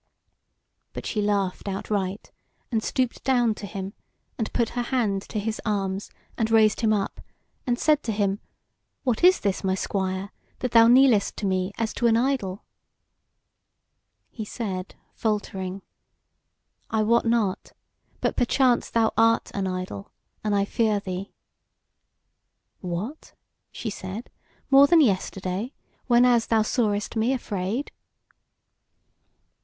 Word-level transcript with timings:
But 0.93 1.05
she 1.05 1.21
laughed 1.21 1.67
outright, 1.67 2.31
and 2.71 2.81
stooped 2.81 3.23
down 3.23 3.53
to 3.53 3.67
him, 3.67 3.93
and 4.35 4.51
put 4.51 4.69
her 4.69 4.81
hand 4.81 5.21
to 5.29 5.37
his 5.39 5.61
arms, 5.63 6.09
and 6.39 6.49
raised 6.49 6.81
him 6.81 6.91
up, 6.91 7.21
and 7.67 7.77
said 7.77 8.01
to 8.05 8.11
him: 8.11 8.39
"What 9.03 9.23
is 9.23 9.41
this, 9.41 9.63
my 9.63 9.75
Squire, 9.75 10.31
that 10.57 10.71
thou 10.71 10.87
kneelest 10.87 11.35
to 11.35 11.45
me 11.45 11.71
as 11.77 11.93
to 11.93 12.07
an 12.07 12.17
idol?" 12.17 12.63
He 14.31 14.43
said 14.43 14.95
faltering: 15.13 15.83
"I 16.89 17.03
wot 17.03 17.27
not; 17.27 17.73
but 18.21 18.35
perchance 18.35 18.89
thou 18.89 19.13
art 19.15 19.51
an 19.53 19.67
idol; 19.67 20.09
and 20.43 20.55
I 20.55 20.65
fear 20.65 20.99
thee." 20.99 21.31
"What!" 22.79 23.35
she 23.71 23.91
said, 23.91 24.31
"more 24.71 24.87
than 24.87 24.99
yesterday, 24.99 25.73
whenas 26.07 26.47
thou 26.47 26.63
sawest 26.63 27.15
me 27.15 27.33
afraid?" 27.33 27.91